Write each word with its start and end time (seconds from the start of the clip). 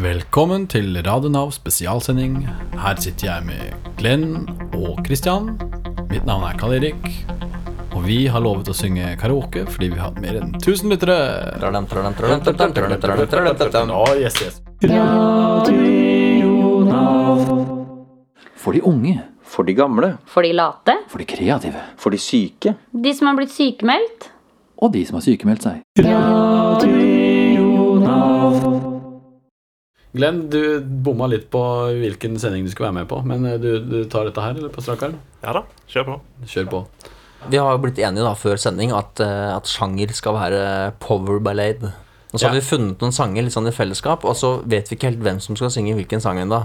Velkommen 0.00 0.62
til 0.70 0.94
Radionav 1.04 1.50
spesialsending. 1.52 2.38
Her 2.80 2.96
sitter 2.96 3.26
jeg 3.26 3.44
med 3.44 3.90
Glenn 3.98 4.46
og 4.72 5.02
Christian. 5.04 5.50
Mitt 6.08 6.24
navn 6.24 6.46
er 6.48 6.56
Karl 6.56 6.72
Erik. 6.78 7.04
Og 7.92 8.06
vi 8.06 8.22
har 8.32 8.40
lovet 8.40 8.70
å 8.72 8.76
synge 8.76 9.10
karaoke 9.20 9.66
fordi 9.68 9.90
vi 9.92 9.98
har 10.00 10.08
hatt 10.08 10.22
mer 10.24 10.38
enn 10.40 10.54
1000 10.56 10.88
lyttere. 10.94 11.18
Yes, 14.16 14.40
yes. 14.40 14.56
For 18.56 18.72
de 18.72 18.80
unge, 18.80 19.18
For 19.44 19.68
de 19.68 19.74
gamle. 19.76 20.14
For 20.24 20.46
de 20.46 20.54
late, 20.56 20.96
for 21.12 21.18
de 21.20 21.28
kreative 21.28 21.84
For 22.00 22.14
de 22.14 22.18
syke. 22.22 22.76
de 22.92 23.12
som 23.12 23.26
har 23.28 23.36
blitt 23.36 23.52
sykemeldt, 23.52 24.30
og 24.80 24.92
de 24.96 25.04
som 25.04 25.20
har 25.20 25.28
sykemeldt 25.28 25.62
seg. 25.68 25.84
Glenn, 30.10 30.48
du 30.50 30.80
bomma 30.82 31.28
litt 31.30 31.46
på 31.52 31.60
hvilken 32.00 32.34
sending 32.42 32.64
du 32.66 32.72
skulle 32.72 32.88
være 32.88 32.98
med 33.04 33.08
på, 33.10 33.20
men 33.30 33.46
eh, 33.46 33.60
du, 33.62 33.70
du 33.78 34.00
tar 34.10 34.26
dette 34.26 34.42
her, 34.42 34.56
eller 34.58 34.72
på 34.74 34.82
strak 34.82 35.04
arm? 35.06 35.14
Ja 35.44 35.54
da, 35.54 35.62
kjør 35.92 36.08
på. 36.08 36.16
Kjør 36.50 36.66
på. 36.72 36.80
Vi 37.50 37.60
har 37.60 37.70
jo 37.72 37.80
blitt 37.84 38.00
enige 38.02 38.26
da 38.26 38.34
før 38.36 38.58
sending 38.60 38.90
at, 38.96 39.22
eh, 39.22 39.52
at 39.54 39.70
sjanger 39.70 40.10
skal 40.16 40.34
være 40.34 40.64
power 41.00 41.38
ballade. 41.38 41.94
Og 42.30 42.38
så 42.38 42.48
har 42.48 42.58
vi 42.58 42.62
funnet 42.62 43.00
noen 43.02 43.14
sanger 43.14 43.46
litt 43.46 43.54
sånn 43.54 43.70
i 43.70 43.74
fellesskap, 43.74 44.26
og 44.26 44.34
så 44.38 44.56
vet 44.66 44.90
vi 44.90 44.98
ikke 44.98 45.12
helt 45.12 45.22
hvem 45.22 45.40
som 45.42 45.58
skal 45.58 45.70
synge 45.74 45.94
hvilken 45.98 46.22
sang 46.22 46.42
ennå. 46.42 46.64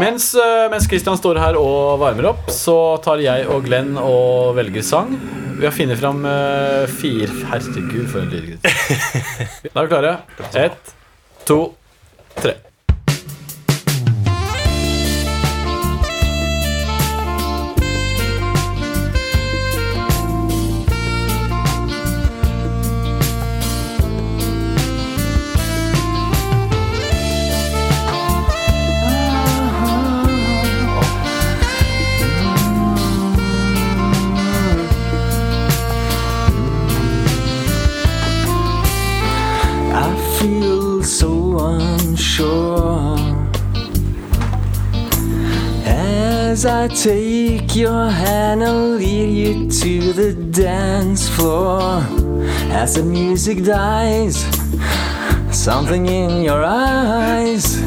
Mens, 0.00 0.32
eh, 0.34 0.66
mens 0.72 0.88
Christian 0.88 1.20
står 1.20 1.38
her 1.44 1.60
og 1.60 2.00
varmer 2.00 2.32
opp, 2.32 2.48
så 2.50 2.96
tar 3.04 3.20
jeg 3.22 3.44
og 3.52 3.68
Glenn 3.68 3.98
og 4.00 4.56
velger 4.56 4.82
sang. 4.84 5.12
Vi 5.58 5.64
har 5.64 5.72
funnet 5.72 6.00
fram 6.00 6.24
uh, 6.24 6.86
fire 6.86 7.30
Herregud, 7.50 8.08
for 8.10 8.20
en 8.24 8.30
lydgutt. 8.32 8.66
Da 9.70 9.80
er 9.80 9.86
vi 9.86 9.90
klare. 9.92 10.14
Ett, 10.64 10.94
to, 11.46 11.58
tre. 12.34 12.56
Take 47.04 47.76
your 47.76 48.08
hand 48.08 48.62
and 48.62 48.96
lead 48.96 49.28
you 49.28 49.68
to 49.70 50.14
the 50.14 50.32
dance 50.32 51.28
floor 51.28 52.02
As 52.72 52.94
the 52.94 53.02
music 53.02 53.62
dies 53.62 54.36
Something 55.52 56.06
in 56.06 56.40
your 56.42 56.64
eyes 56.64 57.78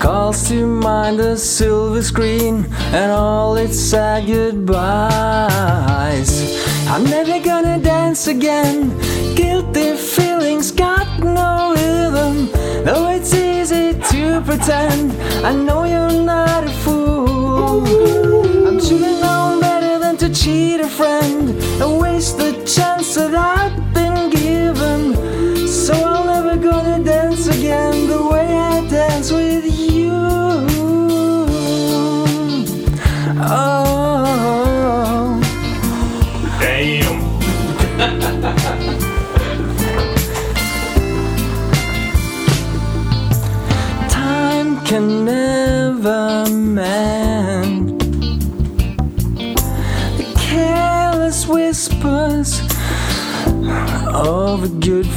calls 0.00 0.48
to 0.48 0.66
mind 0.66 1.20
the 1.20 1.36
silver 1.36 2.02
screen 2.02 2.66
and 2.92 3.12
all 3.12 3.54
its 3.56 3.78
sad 3.78 4.26
goodbyes. 4.26 4.70
I'm 6.88 7.04
never 7.04 7.38
gonna 7.40 7.78
dance 7.78 8.26
again. 8.26 8.90
Guilty 9.36 9.96
feelings 9.96 10.70
got 10.72 11.06
no 11.20 11.72
rhythm. 11.72 12.50
Though 12.84 13.10
it's 13.10 13.32
easy 13.32 13.94
to 14.10 14.42
pretend, 14.44 15.12
I 15.44 15.52
know 15.54 15.84
you're 15.84 16.24
not 16.24 16.64
a 16.64 16.70
fool. 16.82 18.35
Cheat 20.36 20.80
a 20.80 20.88
friend 20.88 21.50
and 21.80 21.98
waste 21.98 22.36
the 22.36 22.52
chance 22.66 23.16
of 23.16 23.30
that 23.30 23.72
I've 23.72 23.85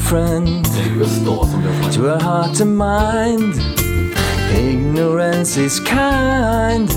friend 0.09 0.65
to 1.93 2.07
a 2.07 2.17
heart 2.19 2.59
and 2.61 2.75
mind. 2.75 3.53
Ignorance 4.51 5.55
is 5.55 5.79
kind. 5.81 6.89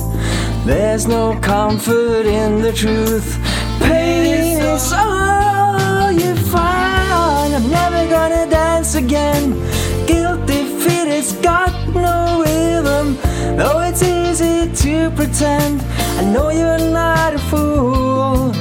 There's 0.64 1.06
no 1.06 1.38
comfort 1.40 2.24
in 2.24 2.62
the 2.62 2.72
truth. 2.72 3.38
Pain 3.80 4.54
is 4.64 4.90
all 4.94 6.10
you 6.10 6.34
find. 6.54 7.54
I'm 7.54 7.68
never 7.68 8.08
gonna 8.08 8.48
dance 8.48 8.94
again. 8.94 9.60
Guilty 10.06 10.64
feet, 10.80 11.08
it's 11.18 11.34
got 11.34 11.72
no 11.94 12.42
rhythm. 12.42 13.18
Though 13.58 13.80
it's 13.80 14.02
easy 14.02 14.72
to 14.84 15.10
pretend, 15.10 15.82
I 16.18 16.24
know 16.32 16.48
you're 16.48 16.90
not 16.90 17.34
a 17.34 17.38
fool. 17.50 18.54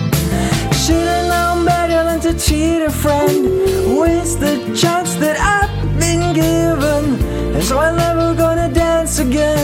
Should've 0.73 1.27
known 1.31 1.60
to 2.31 2.39
cheat 2.39 2.81
a 2.81 2.89
friend. 2.89 3.99
Waste 3.99 4.39
the 4.39 4.55
chance 4.75 5.15
that 5.15 5.37
I've 5.39 5.99
been 5.99 6.33
given. 6.33 7.03
And 7.55 7.63
so 7.63 7.77
I'm 7.77 7.95
never 7.95 8.33
gonna 8.35 8.69
dance 8.73 9.19
again 9.19 9.60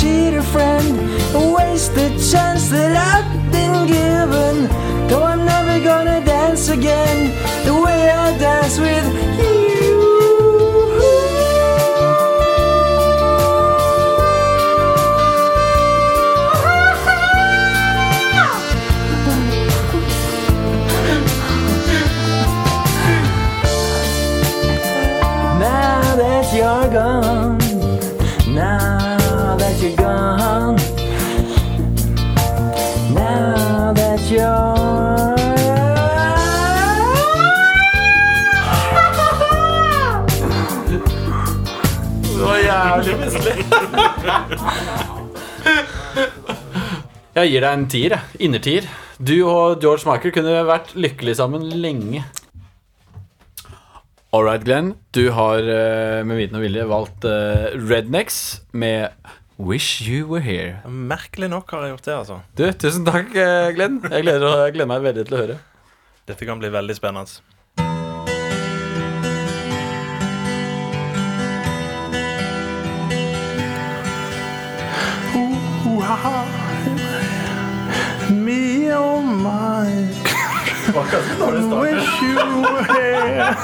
cheat 0.00 0.32
a 0.32 0.42
friend 0.42 0.98
and 1.36 1.52
waste 1.52 1.94
the 1.94 2.08
chance 2.30 2.70
that 2.70 2.92
I've 3.12 3.30
been 3.52 3.86
given. 3.86 4.56
Though 5.08 5.24
I'm 5.24 5.44
never 5.44 5.78
gonna 5.84 6.24
dance 6.24 6.70
again 6.70 7.18
the 7.66 7.74
way 7.74 8.08
I 8.08 8.36
dance 8.38 8.78
with 8.78 9.04
Now 9.38 9.49
Jeg 47.40 47.54
gir 47.54 47.62
deg 47.64 47.72
en 47.72 47.84
tier, 47.88 48.12
jeg. 48.12 48.38
Innertier. 48.44 48.86
Du 49.16 49.32
og 49.48 49.80
George 49.80 50.04
Michael 50.04 50.32
kunne 50.34 50.58
vært 50.68 50.90
lykkelige 50.92 51.38
sammen 51.38 51.62
lenge. 51.80 52.20
All 54.36 54.44
right, 54.44 54.60
Glenn. 54.60 54.90
Du 55.16 55.30
har 55.32 55.64
eh, 55.64 56.20
med 56.20 56.36
viten 56.36 56.58
og 56.58 56.66
vilje 56.66 56.84
valgt 56.90 57.24
eh, 57.24 57.70
Rednecks 57.80 58.60
med 58.76 59.16
Wish 59.56 60.04
You 60.04 60.28
Were 60.28 60.44
Here. 60.44 60.82
Merkelig 60.84 61.48
nok 61.48 61.72
har 61.72 61.86
jeg 61.86 61.94
gjort 61.94 62.10
det, 62.10 62.18
altså. 62.18 62.36
Du, 62.60 62.66
tusen 62.84 63.08
takk, 63.08 63.32
eh, 63.32 63.70
Glenn. 63.78 64.02
Jeg 64.04 64.26
gleder, 64.26 64.66
jeg 64.66 64.76
gleder 64.76 64.92
meg 64.92 65.08
veldig 65.08 65.24
til 65.24 65.38
å 65.38 65.40
høre. 65.40 65.56
Dette 66.28 66.50
kan 66.50 66.60
bli 66.60 66.68
veldig 66.76 66.98
spennende. 67.00 67.40
Me 76.10 76.39
Wish 80.92 82.22
you 82.22 82.36
were 82.62 82.84
here 82.94 83.56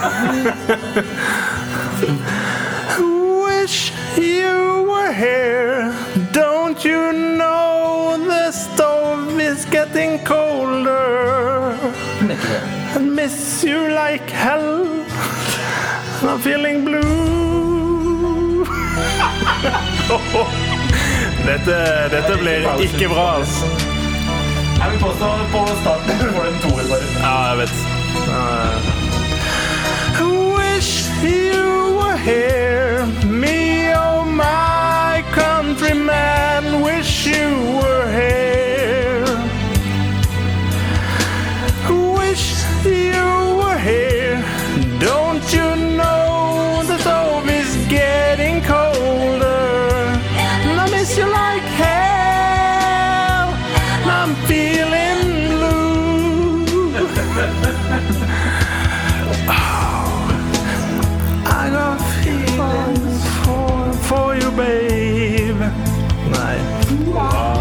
Wish 3.44 3.92
you? 4.16 4.86
Were 4.88 5.12
here 5.12 5.92
Don't 6.32 6.84
you 6.84 7.12
know 7.12 8.16
the 8.18 8.52
stove 8.52 9.40
is 9.40 9.64
getting 9.64 10.24
colder? 10.24 11.76
I 12.94 12.98
miss 12.98 13.64
you 13.64 13.88
like 13.88 14.28
hell. 14.30 14.86
I'm 16.22 16.38
feeling 16.40 16.84
blue. 16.84 18.64
Dette, 21.46 22.08
dette 22.10 22.38
blir 22.38 22.80
ikke 22.80 23.08
bra, 23.08 23.36
altså. 23.38 23.66
Jeg 24.80 24.90
vil 24.92 25.00
påstå 25.00 25.28
på 25.52 25.66
starten 25.82 26.18
får 26.34 26.42
du 26.42 26.48
en 26.48 26.58
toer, 26.86 26.98
bare. 26.98 27.20
Ja, 27.20 27.48
jeg 27.48 27.56
vet. 27.56 27.70
Wish 30.56 31.08
you 31.22 31.96
were 31.98 32.16
here, 32.16 33.06
me 33.24 33.92
oh 33.94 34.24
my 34.24 35.24
countryman. 35.32 36.82
Wish 36.82 37.26
you 37.26 37.48
were 37.80 38.06
here. 38.20 39.26
Wish 42.18 42.64
you 42.84 43.56
were 43.60 43.78
here. 43.78 44.44
Don't 45.00 45.44
you 45.52 45.76
know 45.96 46.82
the 46.86 46.98
stove 46.98 47.48
is 47.48 47.70
getting 47.88 48.62
colder? 48.62 50.20
And 50.68 50.80
I 50.80 50.88
miss 50.90 51.16
you 51.16 51.26
like 51.26 51.66
hell. 51.82 53.48
I'm 54.18 54.34
feeling 54.46 54.95
I 61.48 61.70
got 61.70 61.98
feelings 62.22 63.24
for, 63.44 63.92
for 64.08 64.26
you, 64.36 64.50
babe. 64.52 65.60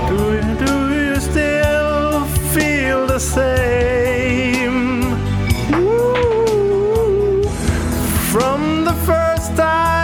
Do, 0.10 0.16
you- 0.34 0.56
do 0.66 0.74
you 0.94 1.16
still 1.22 2.26
feel 2.54 3.08
the 3.08 3.20
same? 3.20 5.04
Ooh. 5.76 7.44
From 8.32 8.84
the 8.86 8.94
first 9.06 9.56
time 9.56 9.95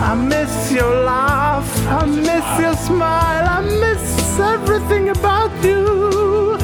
I 0.00 0.14
miss 0.14 0.70
your 0.70 1.04
laugh, 1.04 1.68
I 1.88 2.06
miss 2.06 2.60
your 2.60 2.74
smile, 2.74 3.46
I 3.48 3.60
miss 3.62 4.38
everything 4.38 5.08
about 5.08 5.50
you. 5.64 6.54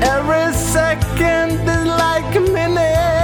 Every 0.00 0.54
second 0.54 1.68
is 1.68 1.86
like 1.86 2.34
a 2.36 2.40
minute. 2.40 3.17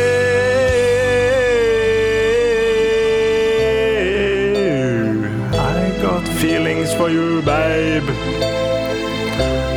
I 5.53 6.03
got 6.03 6.29
feelings 6.41 6.95
for 6.95 7.11
you, 7.11 7.43
babe. 7.43 8.09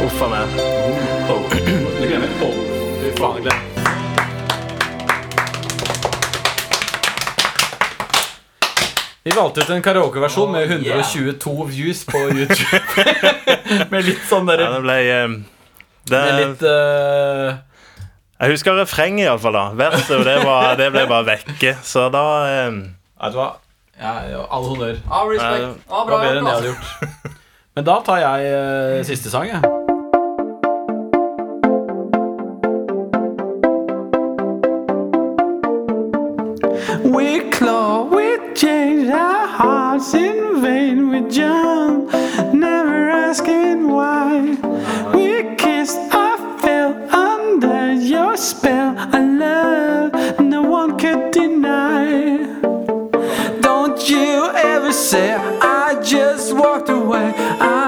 Uff 0.05 0.21
a 0.21 0.27
meg. 0.29 0.47
Oh. 1.29 1.49
Vi 9.25 9.31
valgte 9.31 9.61
ut 9.61 9.69
en 9.69 9.81
karaokeversjon 9.81 10.51
med 10.51 10.71
122 10.71 11.65
views 11.65 12.05
på 12.05 12.17
YouTube. 12.17 13.05
med 13.91 14.05
litt 14.05 14.25
sånn 14.27 14.49
Ja, 14.51 14.57
det 14.73 14.81
ble 14.83 14.97
um, 15.23 15.45
det, 16.03 16.19
Med 16.19 16.41
litt 16.41 16.65
eh, 16.67 17.55
Jeg 18.43 18.51
husker 18.51 18.75
refrenget, 18.75 19.23
iallfall. 19.29 19.55
Verset 19.79 20.25
det, 20.27 20.37
var- 20.43 20.73
det 20.81 20.89
ble 20.91 21.05
bare 21.07 21.25
vekke. 21.31 21.77
Så 21.87 22.09
da 22.11 22.23
eh, 22.49 22.81
Vet 23.23 23.35
du 23.35 23.39
hva? 23.39 23.51
Ja, 24.01 24.17
all 24.51 24.65
honnør. 24.67 24.97
Respekt. 24.99 25.47
Nei, 25.47 25.61
Ja, 25.61 25.69
Det 25.71 25.87
bra 25.87 26.17
var 26.17 26.25
bedre 26.25 26.41
enn 26.41 26.49
jeg 26.51 26.57
hadde 26.57 26.73
gjort. 26.73 27.37
Men 27.77 27.87
da 27.87 27.95
tar 28.05 28.19
jeg 28.21 28.51
eh, 28.51 28.99
siste 29.07 29.31
sang, 29.33 29.47
jeg. 29.47 29.61
We 37.05 37.49
claw, 37.51 38.03
we 38.05 38.53
change 38.55 39.09
our 39.09 39.47
hearts 39.47 40.13
in 40.13 40.61
vain. 40.61 41.09
We 41.09 41.21
jump, 41.29 42.11
never 42.53 43.09
asking 43.09 43.87
why. 43.87 44.57
Love, 49.23 50.39
no 50.39 50.61
one 50.61 50.97
could 50.97 51.31
deny. 51.31 52.37
Don't 53.61 54.09
you 54.09 54.51
ever 54.53 54.91
say 54.91 55.33
I 55.33 56.01
just 56.03 56.53
walked 56.55 56.89
away. 56.89 57.33
I 57.37 57.82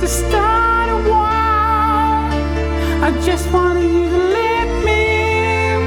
to 0.00 0.08
start 0.08 0.88
a 0.88 0.96
war. 1.10 1.28
I 3.06 3.10
just 3.22 3.52
wanted 3.52 3.84
you 3.84 4.08
to 4.08 4.18
let 4.38 4.68
me 4.86 5.00
in. 5.74 5.82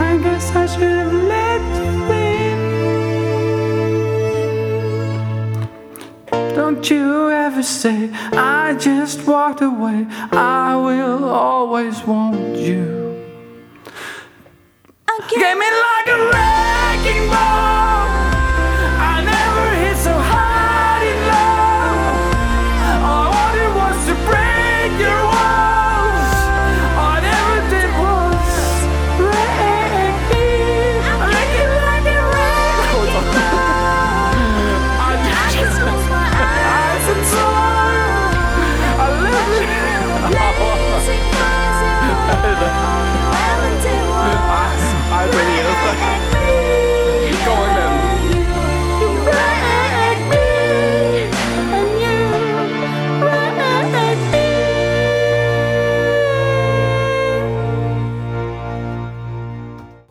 I 0.00 0.18
guess 0.22 0.54
I 0.54 0.66
should 0.66 0.82
have 0.82 1.12
let 1.12 1.62
you 1.82 1.92
in. 2.12 2.60
Don't 6.54 6.88
you 6.88 7.30
ever 7.30 7.62
say 7.64 8.10
I 8.32 8.76
just 8.78 9.26
walked 9.26 9.62
away. 9.62 10.06
I 10.30 10.76
will 10.76 11.24
always 11.24 12.00
want 12.04 12.56
you. 12.56 13.02
Get 15.34 15.56
me 15.56 15.66
like 15.86 16.08
a 16.08 16.18
wrecking 16.30 17.28
ball. 17.30 17.61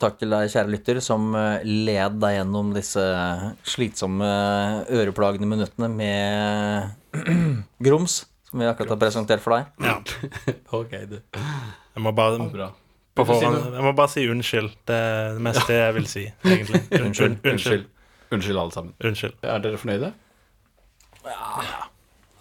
Takk 0.02 0.16
til 0.18 0.32
deg, 0.34 0.48
kjære 0.50 0.72
lytter, 0.74 0.98
som 1.04 1.28
eh, 1.38 1.62
led 1.68 2.16
deg 2.24 2.38
gjennom 2.40 2.72
disse 2.74 3.04
slitsomme 3.70 4.32
øreplagende 4.90 5.50
minuttene 5.52 5.92
med 5.94 7.22
grums, 7.86 8.24
som 8.50 8.64
vi 8.64 8.72
akkurat 8.72 8.96
har 8.96 9.04
presentert 9.04 9.44
for 9.44 9.60
deg. 9.60 9.70
Ja. 9.86 10.00
Ok, 10.80 10.98
du. 11.12 11.20
Jeg 11.96 12.04
må 12.04 12.12
bare 12.16 12.72
på 13.16 13.26
forhånd? 13.28 13.74
Jeg 13.76 13.84
må 13.84 13.92
bare 13.96 14.10
si 14.10 14.28
unnskyld. 14.32 14.70
Det 14.88 14.96
er 14.96 15.34
det 15.36 15.42
meste 15.48 15.74
jeg 15.76 15.96
vil 15.96 16.08
si, 16.08 16.26
egentlig. 16.46 16.82
Unnskyld. 16.92 17.02
Unnskyld. 17.02 17.52
Unnskyld. 17.52 17.86
Unnskyld, 18.32 18.60
alle 18.60 18.72
sammen. 18.72 18.94
Unnskyld. 19.04 19.34
Er 19.44 19.64
dere 19.64 19.78
fornøyde? 19.82 20.14
Ja 21.26 21.82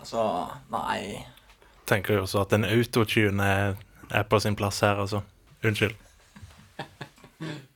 Altså, 0.00 0.22
nei 0.72 1.26
Tenker 1.90 2.14
jo 2.16 2.22
også 2.22 2.46
at 2.46 2.54
en 2.56 2.64
autotune 2.64 3.44
er, 3.44 3.74
er 4.10 4.22
på 4.30 4.38
sin 4.40 4.56
plass 4.56 4.78
her, 4.80 5.02
altså. 5.02 5.20
Unnskyld. 5.66 5.94